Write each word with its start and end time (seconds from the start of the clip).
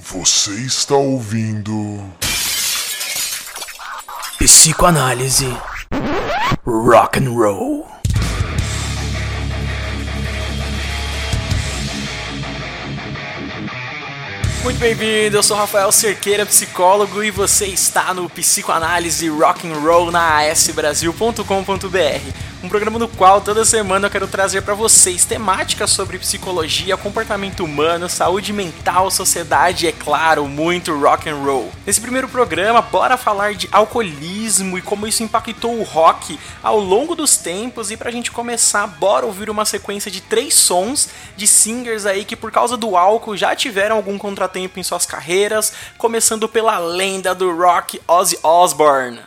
Você 0.00 0.52
está 0.52 0.94
ouvindo. 0.94 2.04
Psicoanálise. 4.38 5.48
Rock 6.64 7.18
and 7.18 7.30
roll. 7.30 7.86
Muito 14.62 14.78
bem-vindo, 14.78 15.36
eu 15.36 15.42
sou 15.42 15.56
Rafael 15.56 15.90
Cerqueira, 15.90 16.46
psicólogo, 16.46 17.24
e 17.24 17.30
você 17.30 17.66
está 17.66 18.14
no 18.14 18.30
Psicoanálise 18.30 19.28
Rock 19.28 19.68
and 19.68 19.80
Roll 19.80 20.12
na 20.12 20.48
asbrasil.com.br 20.48 22.47
um 22.68 22.70
programa 22.70 22.98
no 22.98 23.08
qual 23.08 23.40
toda 23.40 23.64
semana 23.64 24.08
eu 24.08 24.10
quero 24.10 24.28
trazer 24.28 24.60
para 24.60 24.74
vocês 24.74 25.24
temáticas 25.24 25.88
sobre 25.88 26.18
psicologia, 26.18 26.98
comportamento 26.98 27.64
humano, 27.64 28.10
saúde 28.10 28.52
mental, 28.52 29.10
sociedade 29.10 29.86
e, 29.86 29.88
é 29.88 29.92
claro, 29.92 30.46
muito 30.46 30.94
rock 30.94 31.30
and 31.30 31.36
roll. 31.36 31.72
Nesse 31.86 31.98
primeiro 31.98 32.28
programa, 32.28 32.82
bora 32.82 33.16
falar 33.16 33.54
de 33.54 33.70
alcoolismo 33.72 34.76
e 34.76 34.82
como 34.82 35.06
isso 35.06 35.22
impactou 35.22 35.78
o 35.78 35.82
rock 35.82 36.38
ao 36.62 36.78
longo 36.78 37.14
dos 37.14 37.38
tempos. 37.38 37.90
E 37.90 37.96
pra 37.96 38.10
gente 38.10 38.30
começar, 38.30 38.86
bora 38.86 39.24
ouvir 39.24 39.48
uma 39.48 39.64
sequência 39.64 40.10
de 40.10 40.20
três 40.20 40.52
sons 40.52 41.08
de 41.38 41.46
singers 41.46 42.04
aí 42.04 42.22
que 42.22 42.36
por 42.36 42.52
causa 42.52 42.76
do 42.76 42.98
álcool 42.98 43.34
já 43.34 43.56
tiveram 43.56 43.96
algum 43.96 44.18
contratempo 44.18 44.78
em 44.78 44.82
suas 44.82 45.06
carreiras, 45.06 45.72
começando 45.96 46.46
pela 46.46 46.78
lenda 46.78 47.34
do 47.34 47.50
rock 47.50 47.98
Ozzy 48.06 48.38
Osbourne. 48.42 49.20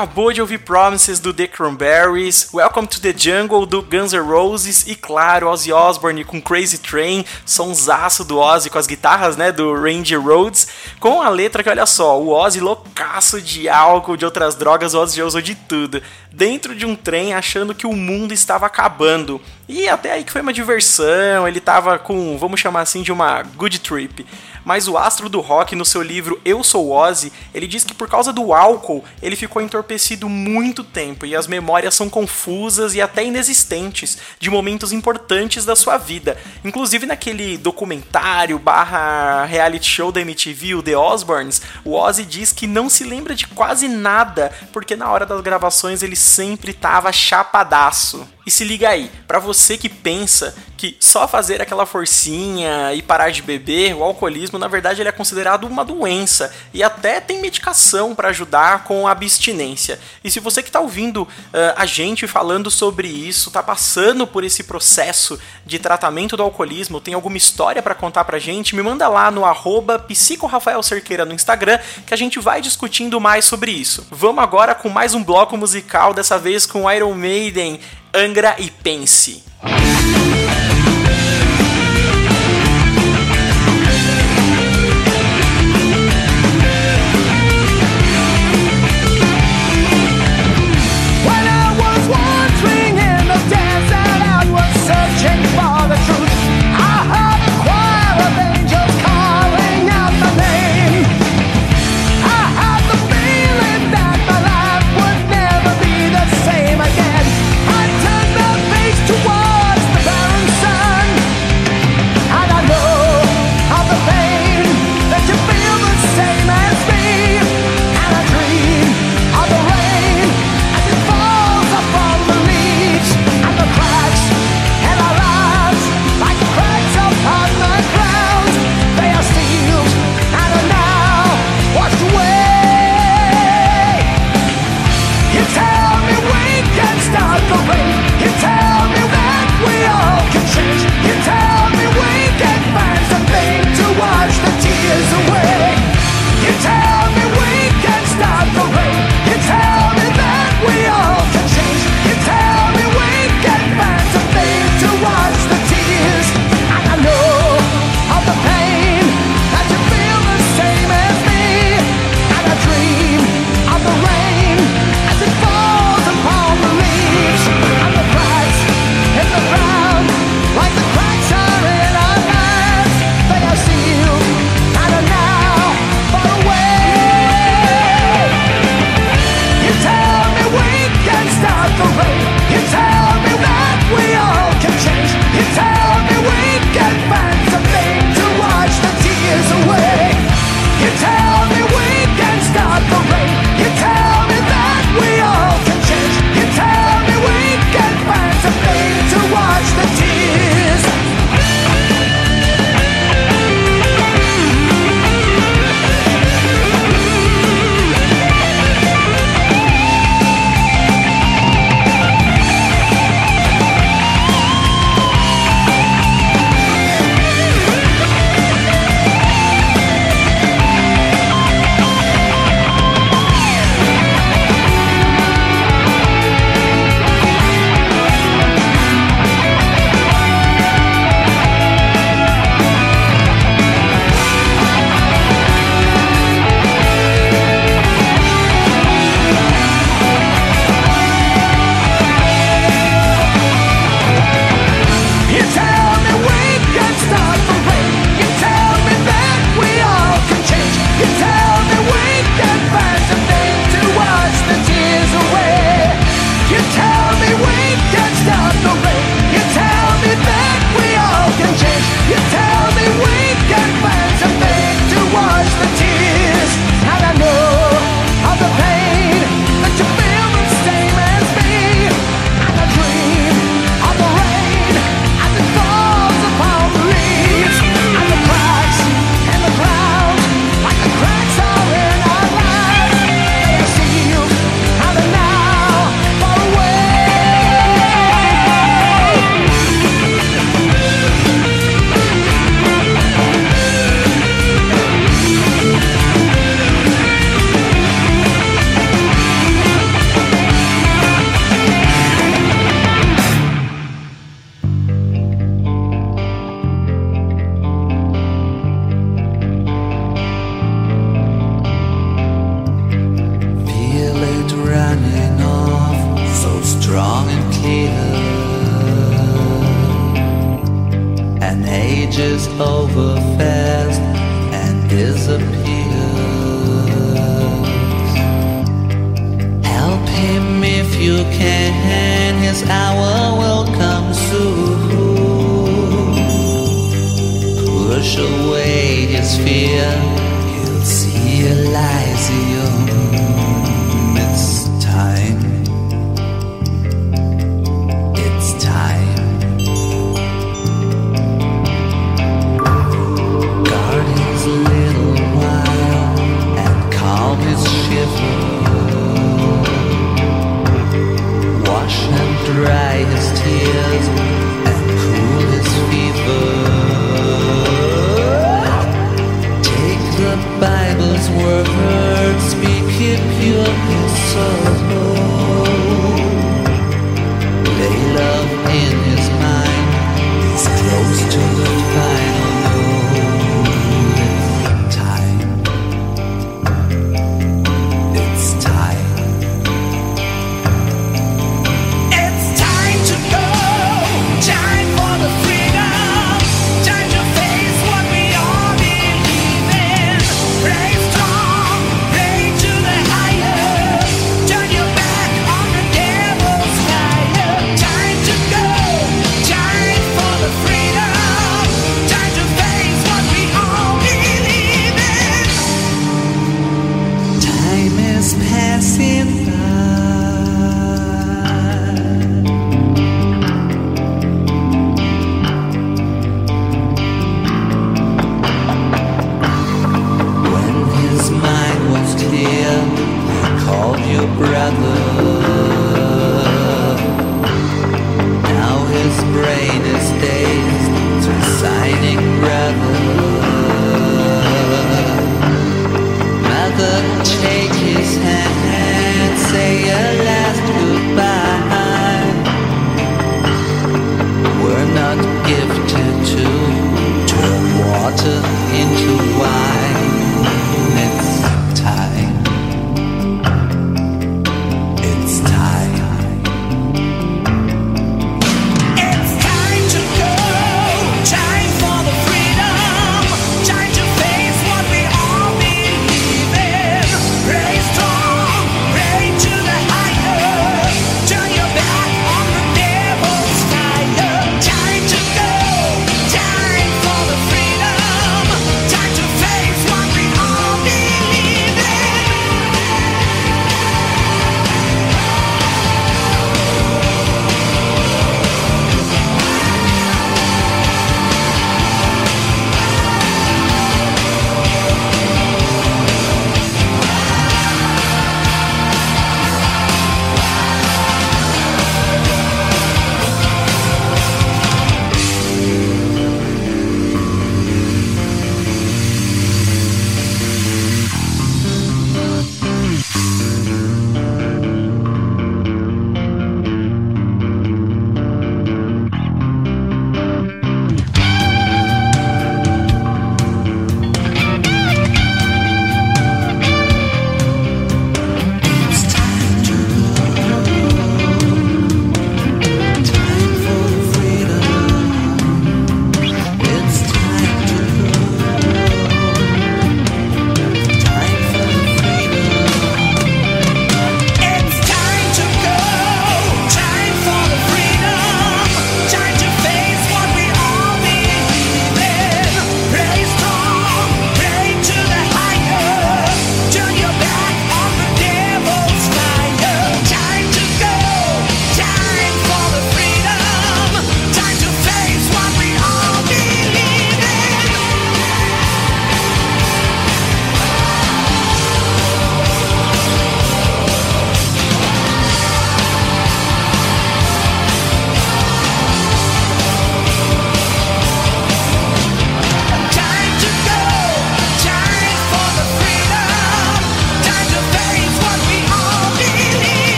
Acabou 0.00 0.32
de 0.32 0.40
ouvir 0.40 0.60
Promises 0.60 1.20
do 1.20 1.34
The 1.34 1.46
Cranberries, 1.46 2.48
Welcome 2.54 2.88
to 2.88 3.02
the 3.02 3.12
Jungle 3.14 3.66
do 3.66 3.82
Guns 3.82 4.14
N' 4.14 4.22
Roses 4.22 4.86
e, 4.86 4.94
claro, 4.94 5.46
Ozzy 5.46 5.74
Osbourne 5.74 6.24
com 6.24 6.40
Crazy 6.40 6.78
Train, 6.78 7.22
sonsaço 7.44 8.24
do 8.24 8.38
Ozzy 8.38 8.70
com 8.70 8.78
as 8.78 8.86
guitarras, 8.86 9.36
né, 9.36 9.52
do 9.52 9.74
Randy 9.74 10.16
Rhodes, 10.16 10.68
com 10.98 11.20
a 11.20 11.28
letra 11.28 11.62
que, 11.62 11.68
olha 11.68 11.84
só, 11.84 12.18
o 12.18 12.30
Ozzy 12.30 12.60
loucaço 12.60 13.42
de 13.42 13.68
álcool, 13.68 14.16
de 14.16 14.24
outras 14.24 14.54
drogas, 14.54 14.94
o 14.94 15.00
Ozzy 15.00 15.18
já 15.18 15.24
usou 15.26 15.42
de 15.42 15.54
tudo, 15.54 16.02
dentro 16.32 16.74
de 16.74 16.86
um 16.86 16.96
trem 16.96 17.34
achando 17.34 17.74
que 17.74 17.86
o 17.86 17.92
mundo 17.92 18.32
estava 18.32 18.64
acabando. 18.64 19.38
E 19.68 19.86
até 19.86 20.12
aí 20.12 20.24
que 20.24 20.32
foi 20.32 20.40
uma 20.40 20.52
diversão, 20.52 21.46
ele 21.46 21.60
tava 21.60 21.98
com, 21.98 22.38
vamos 22.38 22.58
chamar 22.58 22.80
assim, 22.80 23.02
de 23.02 23.12
uma 23.12 23.42
good 23.42 23.78
trip 23.80 24.24
mas 24.70 24.86
o 24.86 24.96
astro 24.96 25.28
do 25.28 25.40
rock, 25.40 25.74
no 25.74 25.84
seu 25.84 26.00
livro 26.00 26.40
Eu 26.44 26.62
Sou 26.62 26.92
Ozzy, 26.92 27.32
ele 27.52 27.66
diz 27.66 27.82
que 27.82 27.92
por 27.92 28.08
causa 28.08 28.32
do 28.32 28.54
álcool 28.54 29.04
ele 29.20 29.34
ficou 29.34 29.60
entorpecido 29.60 30.28
muito 30.28 30.84
tempo 30.84 31.26
e 31.26 31.34
as 31.34 31.48
memórias 31.48 31.92
são 31.92 32.08
confusas 32.08 32.94
e 32.94 33.00
até 33.00 33.24
inexistentes 33.24 34.16
de 34.38 34.48
momentos 34.48 34.92
importantes 34.92 35.64
da 35.64 35.74
sua 35.74 35.98
vida. 35.98 36.38
Inclusive 36.64 37.04
naquele 37.04 37.58
documentário 37.58 38.60
barra 38.60 39.44
reality 39.44 39.90
show 39.90 40.12
da 40.12 40.20
MTV, 40.20 40.76
o 40.76 40.82
The 40.84 40.96
Osbournes, 40.96 41.60
o 41.84 41.96
Ozzy 41.96 42.24
diz 42.24 42.52
que 42.52 42.68
não 42.68 42.88
se 42.88 43.02
lembra 43.02 43.34
de 43.34 43.48
quase 43.48 43.88
nada 43.88 44.52
porque 44.72 44.94
na 44.94 45.10
hora 45.10 45.26
das 45.26 45.40
gravações 45.40 46.00
ele 46.00 46.14
sempre 46.14 46.72
tava 46.72 47.10
chapadaço. 47.10 48.24
E 48.46 48.50
se 48.50 48.64
liga 48.64 48.88
aí, 48.88 49.10
para 49.28 49.38
você 49.38 49.76
que 49.76 49.88
pensa 49.88 50.54
que 50.76 50.96
só 50.98 51.28
fazer 51.28 51.60
aquela 51.60 51.84
forcinha 51.84 52.92
e 52.94 53.02
parar 53.02 53.30
de 53.30 53.42
beber, 53.42 53.94
o 53.94 54.02
alcoolismo 54.02 54.58
na 54.60 54.68
verdade 54.68 55.00
ele 55.00 55.08
é 55.08 55.12
considerado 55.12 55.64
uma 55.64 55.84
doença 55.84 56.52
e 56.72 56.82
até 56.82 57.20
tem 57.20 57.40
medicação 57.40 58.14
para 58.14 58.28
ajudar 58.28 58.84
com 58.84 59.08
a 59.08 59.10
abstinência. 59.10 59.98
E 60.22 60.30
se 60.30 60.38
você 60.38 60.62
que 60.62 60.68
está 60.68 60.78
ouvindo 60.78 61.22
uh, 61.22 61.28
a 61.76 61.86
gente 61.86 62.26
falando 62.26 62.70
sobre 62.70 63.08
isso, 63.08 63.48
está 63.48 63.62
passando 63.62 64.26
por 64.26 64.44
esse 64.44 64.62
processo 64.62 65.40
de 65.66 65.78
tratamento 65.78 66.36
do 66.36 66.42
alcoolismo, 66.42 67.00
tem 67.00 67.14
alguma 67.14 67.36
história 67.36 67.82
para 67.82 67.94
contar 67.94 68.24
pra 68.24 68.38
gente, 68.38 68.76
me 68.76 68.82
manda 68.82 69.08
lá 69.08 69.30
no 69.30 69.44
arroba 69.44 69.98
psicorafaelcerqueira 69.98 71.24
no 71.24 71.34
Instagram 71.34 71.78
que 72.06 72.14
a 72.14 72.16
gente 72.16 72.38
vai 72.38 72.60
discutindo 72.60 73.20
mais 73.20 73.44
sobre 73.44 73.72
isso. 73.72 74.06
Vamos 74.10 74.44
agora 74.44 74.74
com 74.74 74.88
mais 74.88 75.14
um 75.14 75.24
bloco 75.24 75.56
musical, 75.56 76.12
dessa 76.12 76.38
vez 76.38 76.66
com 76.66 76.90
Iron 76.90 77.14
Maiden 77.14 77.80
Angra 78.14 78.56
e 78.58 78.70
Pense. 78.70 79.42
towards 79.62 80.79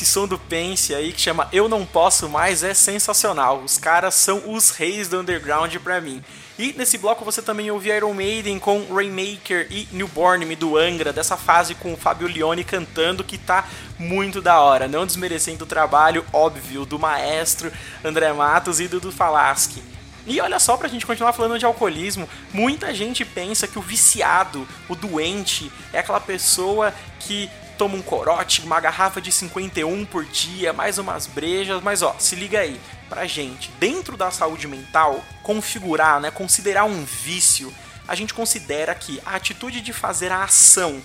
esse 0.00 0.06
som 0.06 0.26
do 0.26 0.38
Pense 0.38 0.94
aí 0.94 1.12
que 1.12 1.20
chama 1.20 1.46
Eu 1.52 1.68
Não 1.68 1.84
Posso 1.84 2.26
Mais 2.26 2.62
é 2.62 2.72
sensacional. 2.72 3.58
Os 3.58 3.76
caras 3.76 4.14
são 4.14 4.50
os 4.50 4.70
reis 4.70 5.08
do 5.08 5.20
underground 5.20 5.76
pra 5.76 6.00
mim. 6.00 6.24
E 6.58 6.72
nesse 6.72 6.96
bloco 6.96 7.22
você 7.22 7.42
também 7.42 7.70
ouviu 7.70 7.94
Iron 7.94 8.14
Maiden 8.14 8.58
com 8.58 8.86
Rainmaker 8.90 9.66
e 9.70 9.86
Newborn 9.92 10.46
Me 10.46 10.56
do 10.56 10.78
Angra, 10.78 11.12
dessa 11.12 11.36
fase 11.36 11.74
com 11.74 11.92
o 11.92 11.98
Fabio 11.98 12.28
Lione 12.28 12.64
cantando 12.64 13.22
que 13.22 13.36
tá 13.36 13.68
muito 13.98 14.40
da 14.40 14.60
hora, 14.60 14.88
não 14.88 15.04
desmerecendo 15.04 15.64
o 15.64 15.68
trabalho 15.68 16.24
óbvio 16.32 16.86
do 16.86 16.98
maestro 16.98 17.70
André 18.02 18.32
Matos 18.32 18.80
e 18.80 18.88
do, 18.88 19.00
do 19.00 19.12
Falaschi. 19.12 19.82
E 20.26 20.40
olha 20.40 20.58
só, 20.58 20.78
pra 20.78 20.88
gente 20.88 21.04
continuar 21.04 21.34
falando 21.34 21.58
de 21.58 21.66
alcoolismo, 21.66 22.28
muita 22.54 22.94
gente 22.94 23.22
pensa 23.22 23.66
que 23.66 23.78
o 23.78 23.82
viciado, 23.82 24.66
o 24.88 24.94
doente, 24.94 25.70
é 25.92 25.98
aquela 25.98 26.20
pessoa 26.20 26.94
que 27.18 27.50
toma 27.80 27.96
um 27.96 28.02
corote, 28.02 28.60
uma 28.60 28.78
garrafa 28.78 29.22
de 29.22 29.32
51 29.32 30.04
por 30.04 30.22
dia, 30.26 30.70
mais 30.70 30.98
umas 30.98 31.26
brejas, 31.26 31.82
mas 31.82 32.02
ó, 32.02 32.14
se 32.18 32.36
liga 32.36 32.60
aí, 32.60 32.78
pra 33.08 33.26
gente, 33.26 33.70
dentro 33.80 34.18
da 34.18 34.30
saúde 34.30 34.68
mental, 34.68 35.24
configurar, 35.42 36.20
né, 36.20 36.30
considerar 36.30 36.84
um 36.84 37.02
vício, 37.02 37.74
a 38.06 38.14
gente 38.14 38.34
considera 38.34 38.94
que 38.94 39.18
a 39.24 39.34
atitude 39.34 39.80
de 39.80 39.94
fazer 39.94 40.30
a 40.30 40.44
ação, 40.44 41.00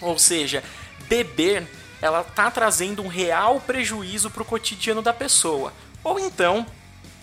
ou 0.00 0.18
seja, 0.18 0.64
beber, 1.06 1.68
ela 2.00 2.24
tá 2.24 2.50
trazendo 2.50 3.02
um 3.02 3.08
real 3.08 3.60
prejuízo 3.60 4.30
pro 4.30 4.42
cotidiano 4.42 5.02
da 5.02 5.12
pessoa. 5.12 5.70
Ou 6.02 6.18
então, 6.18 6.66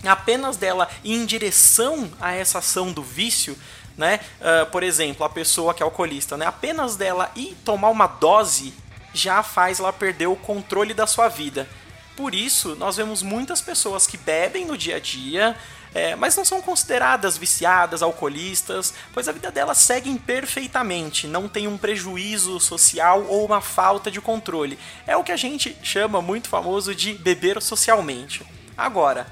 apenas 0.06 0.56
dela 0.56 0.88
ir 1.02 1.14
em 1.14 1.26
direção 1.26 2.08
a 2.20 2.32
essa 2.32 2.58
ação 2.58 2.92
do 2.92 3.02
vício, 3.02 3.58
né? 3.98 4.20
Uh, 4.40 4.70
por 4.70 4.84
exemplo, 4.84 5.26
a 5.26 5.28
pessoa 5.28 5.74
que 5.74 5.82
é 5.82 5.84
alcoolista, 5.84 6.36
né? 6.36 6.46
Apenas 6.46 6.94
dela 6.94 7.30
ir 7.34 7.56
tomar 7.64 7.90
uma 7.90 8.06
dose 8.06 8.72
já 9.12 9.42
faz 9.42 9.80
ela 9.80 9.92
perder 9.92 10.28
o 10.28 10.36
controle 10.36 10.94
da 10.94 11.06
sua 11.06 11.28
vida. 11.28 11.68
Por 12.16 12.34
isso, 12.34 12.76
nós 12.76 12.96
vemos 12.96 13.22
muitas 13.22 13.60
pessoas 13.60 14.06
que 14.06 14.16
bebem 14.16 14.64
no 14.64 14.76
dia 14.76 14.96
a 14.96 15.00
dia, 15.00 15.56
é, 15.94 16.14
mas 16.14 16.36
não 16.36 16.44
são 16.44 16.60
consideradas 16.60 17.36
viciadas, 17.36 18.02
alcoolistas, 18.02 18.94
pois 19.12 19.28
a 19.28 19.32
vida 19.32 19.50
delas 19.50 19.78
segue 19.78 20.16
perfeitamente, 20.18 21.26
não 21.26 21.48
tem 21.48 21.66
um 21.66 21.78
prejuízo 21.78 22.60
social 22.60 23.24
ou 23.28 23.44
uma 23.44 23.60
falta 23.60 24.10
de 24.10 24.20
controle. 24.20 24.78
É 25.06 25.16
o 25.16 25.24
que 25.24 25.32
a 25.32 25.36
gente 25.36 25.76
chama 25.82 26.20
muito 26.20 26.48
famoso 26.48 26.94
de 26.94 27.14
beber 27.14 27.60
socialmente. 27.62 28.44
Agora, 28.76 29.26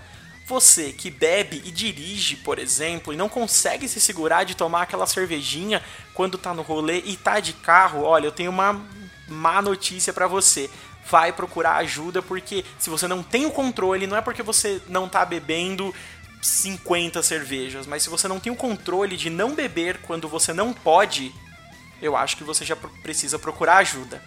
você 0.47 0.93
que 0.93 1.11
bebe 1.11 1.61
e 1.65 1.73
dirige, 1.73 2.37
por 2.37 2.59
exemplo, 2.59 3.13
e 3.13 3.17
não 3.17 3.29
consegue 3.29 3.89
se 3.89 4.01
segurar 4.01 4.45
de 4.45 4.55
tomar 4.55 4.83
aquela 4.83 5.07
cervejinha 5.07 5.83
quando 6.15 6.39
tá 6.39 6.55
no 6.55 6.63
rolê 6.63 7.03
e 7.05 7.17
tá 7.17 7.41
de 7.41 7.53
carro, 7.53 8.03
olha, 8.03 8.27
eu 8.27 8.33
tenho 8.33 8.51
uma 8.51 8.81
má 9.29 9.61
notícia 9.61 10.13
para 10.13 10.29
você. 10.29 10.71
Vai 11.09 11.33
procurar 11.33 11.77
ajuda 11.77 12.23
porque 12.23 12.65
se 12.79 12.89
você 12.89 13.09
não 13.09 13.23
tem 13.23 13.45
o 13.45 13.51
controle, 13.51 14.07
não 14.07 14.17
é 14.17 14.21
porque 14.21 14.43
você 14.43 14.81
não 14.89 15.09
tá 15.09 15.25
bebendo 15.25 15.93
50 16.41 17.23
cervejas, 17.23 17.87
mas 17.87 18.05
se 18.05 18.09
você 18.09 18.29
não 18.29 18.39
tem 18.39 18.53
o 18.53 18.57
controle 18.57 19.17
de 19.17 19.29
não 19.29 19.55
beber 19.55 19.99
quando 20.03 20.29
você 20.29 20.53
não 20.53 20.73
pode, 20.73 21.35
eu 22.01 22.17
acho 22.17 22.37
que 22.37 22.45
você 22.45 22.65
já 22.65 22.77
precisa 22.77 23.39
procurar 23.39 23.79
ajuda. 23.79 24.23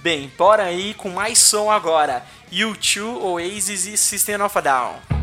Bem, 0.00 0.32
bora 0.38 0.64
aí 0.64 0.94
com 0.94 1.10
mais 1.10 1.38
som 1.38 1.70
agora. 1.70 2.24
U2, 2.50 3.02
Oasis 3.22 3.86
e 3.86 3.96
System 3.96 4.40
of 4.40 4.56
a 4.56 4.60
Down. 4.60 5.15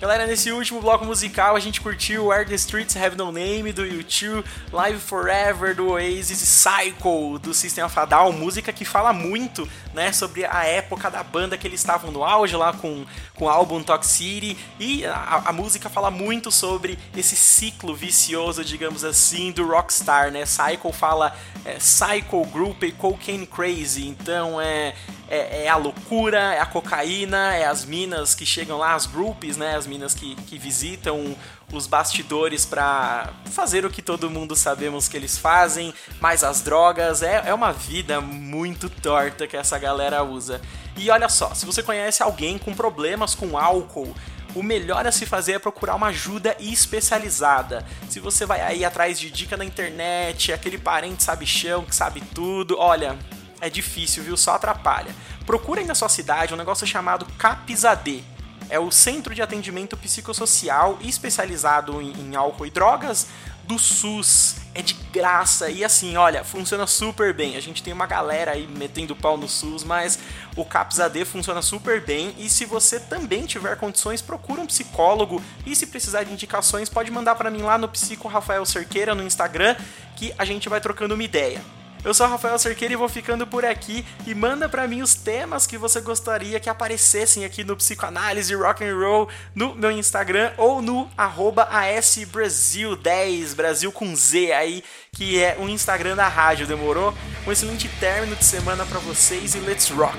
Galera, 0.00 0.28
nesse 0.28 0.52
último 0.52 0.80
bloco 0.80 1.04
musical 1.04 1.56
a 1.56 1.60
gente 1.60 1.80
curtiu 1.80 2.26
Where 2.26 2.44
the 2.44 2.54
Streets 2.54 2.96
Have 2.96 3.16
No 3.16 3.32
Name 3.32 3.72
do 3.72 3.82
U2, 3.82 4.44
Live 4.72 5.00
Forever 5.00 5.74
do 5.74 5.88
Oasis, 5.88 6.38
Cycle 6.38 7.36
do 7.40 7.52
System 7.52 7.82
of 7.82 7.98
a 7.98 8.04
Down, 8.04 8.30
música 8.30 8.72
que 8.72 8.84
fala 8.84 9.12
muito, 9.12 9.68
né, 9.92 10.12
sobre 10.12 10.44
a 10.44 10.64
época 10.64 11.10
da 11.10 11.24
banda 11.24 11.58
que 11.58 11.66
eles 11.66 11.80
estavam 11.80 12.12
no 12.12 12.22
auge 12.22 12.54
lá 12.54 12.72
com, 12.72 13.04
com 13.34 13.46
o 13.46 13.48
álbum 13.48 13.82
Toxicity 13.82 14.56
e 14.78 15.04
a, 15.04 15.42
a 15.46 15.52
música 15.52 15.88
fala 15.88 16.12
muito 16.12 16.52
sobre 16.52 16.96
esse 17.16 17.34
ciclo 17.34 17.92
vicioso, 17.92 18.64
digamos 18.64 19.02
assim, 19.02 19.50
do 19.50 19.66
rockstar, 19.66 20.30
né? 20.30 20.46
Cycle 20.46 20.92
fala 20.92 21.36
é, 21.64 21.80
Cycle 21.80 22.46
Group 22.52 22.84
e 22.84 22.92
Cocaine 22.92 23.48
Crazy, 23.48 24.06
então 24.06 24.60
é, 24.60 24.94
é, 25.28 25.64
é, 25.64 25.68
a 25.68 25.76
loucura, 25.76 26.54
é 26.54 26.60
a 26.60 26.66
cocaína, 26.66 27.54
é 27.54 27.66
as 27.66 27.84
minas 27.84 28.34
que 28.34 28.46
chegam 28.46 28.78
lá, 28.78 28.94
as 28.94 29.06
groups, 29.06 29.56
né? 29.56 29.76
As 29.76 29.86
minas 29.86 30.14
que, 30.14 30.34
que 30.34 30.58
visitam 30.58 31.36
os 31.72 31.86
bastidores 31.86 32.64
para 32.64 33.30
fazer 33.50 33.84
o 33.84 33.90
que 33.90 34.00
todo 34.00 34.30
mundo 34.30 34.56
sabemos 34.56 35.06
que 35.06 35.16
eles 35.16 35.36
fazem, 35.36 35.92
mais 36.20 36.42
as 36.42 36.62
drogas. 36.62 37.22
É, 37.22 37.42
é 37.46 37.54
uma 37.54 37.72
vida 37.72 38.20
muito 38.20 38.88
torta 38.88 39.46
que 39.46 39.56
essa 39.56 39.78
galera 39.78 40.22
usa. 40.22 40.60
E 40.96 41.10
olha 41.10 41.28
só, 41.28 41.54
se 41.54 41.66
você 41.66 41.82
conhece 41.82 42.22
alguém 42.22 42.58
com 42.58 42.74
problemas 42.74 43.34
com 43.34 43.58
álcool, 43.58 44.14
o 44.54 44.62
melhor 44.62 45.06
a 45.06 45.12
se 45.12 45.26
fazer 45.26 45.52
é 45.52 45.58
procurar 45.58 45.94
uma 45.94 46.08
ajuda 46.08 46.56
especializada. 46.58 47.84
Se 48.08 48.18
você 48.18 48.46
vai 48.46 48.62
aí 48.62 48.84
atrás 48.84 49.20
de 49.20 49.30
dica 49.30 49.56
na 49.56 49.64
internet, 49.64 50.52
aquele 50.52 50.78
parente 50.78 51.22
sabichão 51.22 51.84
que 51.84 51.94
sabe 51.94 52.22
tudo, 52.34 52.76
olha, 52.78 53.16
é 53.60 53.68
difícil, 53.68 54.22
viu? 54.22 54.36
Só 54.36 54.54
atrapalha. 54.54 55.14
Procura 55.44 55.80
aí 55.80 55.86
na 55.86 55.94
sua 55.94 56.08
cidade 56.08 56.54
um 56.54 56.56
negócio 56.56 56.86
chamado 56.86 57.26
CAPSAD. 57.38 58.24
É 58.70 58.78
o 58.78 58.90
Centro 58.90 59.34
de 59.34 59.40
Atendimento 59.40 59.96
Psicossocial 59.96 60.98
especializado 61.00 62.02
em, 62.02 62.12
em 62.12 62.36
álcool 62.36 62.66
e 62.66 62.70
drogas 62.70 63.26
do 63.64 63.78
SUS. 63.78 64.56
É 64.74 64.82
de 64.82 64.94
graça 64.94 65.70
e 65.70 65.84
assim, 65.84 66.16
olha, 66.16 66.44
funciona 66.44 66.86
super 66.86 67.34
bem. 67.34 67.56
A 67.56 67.60
gente 67.60 67.82
tem 67.82 67.92
uma 67.92 68.06
galera 68.06 68.52
aí 68.52 68.66
metendo 68.66 69.16
pau 69.16 69.36
no 69.36 69.48
SUS, 69.48 69.84
mas 69.84 70.18
o 70.56 70.64
CAPS-AD 70.64 71.24
funciona 71.24 71.60
super 71.62 72.04
bem. 72.04 72.34
E 72.38 72.48
se 72.48 72.64
você 72.64 73.00
também 73.00 73.44
tiver 73.46 73.76
condições, 73.76 74.22
procura 74.22 74.60
um 74.60 74.66
psicólogo. 74.66 75.42
E 75.66 75.74
se 75.74 75.86
precisar 75.86 76.24
de 76.24 76.32
indicações, 76.32 76.88
pode 76.88 77.10
mandar 77.10 77.34
para 77.34 77.50
mim 77.50 77.62
lá 77.62 77.76
no 77.76 77.88
Psico 77.88 78.28
Rafael 78.28 78.64
Cerqueira 78.64 79.14
no 79.14 79.22
Instagram, 79.22 79.76
que 80.16 80.32
a 80.38 80.44
gente 80.44 80.68
vai 80.68 80.80
trocando 80.80 81.14
uma 81.14 81.24
ideia. 81.24 81.60
Eu 82.04 82.14
sou 82.14 82.28
Rafael 82.28 82.56
Cerqueira 82.58 82.94
e 82.94 82.96
vou 82.96 83.08
ficando 83.08 83.46
por 83.46 83.64
aqui 83.64 84.04
e 84.26 84.34
manda 84.34 84.68
para 84.68 84.86
mim 84.86 85.00
os 85.02 85.14
temas 85.14 85.66
que 85.66 85.76
você 85.76 86.00
gostaria 86.00 86.60
que 86.60 86.70
aparecessem 86.70 87.44
aqui 87.44 87.64
no 87.64 87.76
Psicoanálise 87.76 88.54
Rock 88.54 88.84
and 88.84 88.96
Roll 88.96 89.28
no 89.54 89.74
meu 89.74 89.90
Instagram 89.90 90.52
ou 90.56 90.80
no 90.80 91.10
ASBrasil10, 91.18 93.52
Brasil 93.54 93.90
com 93.90 94.14
Z 94.14 94.52
aí, 94.52 94.84
que 95.12 95.42
é 95.42 95.56
o 95.58 95.68
Instagram 95.68 96.14
da 96.14 96.28
rádio, 96.28 96.68
demorou? 96.68 97.12
Um 97.46 97.52
excelente 97.52 97.88
término 98.00 98.36
de 98.36 98.44
semana 98.44 98.86
para 98.86 99.00
vocês 99.00 99.56
e 99.56 99.58
let's 99.58 99.90
rock! 99.90 100.16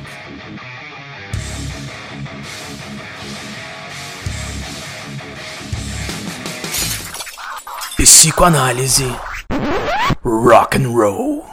Psicoanálise 7.96 9.16
Rock 10.24 10.78
and 10.78 10.90
Roll 10.90 11.50